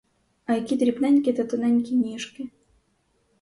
[0.45, 2.49] А які дрібненькі та тоненькі ніжки!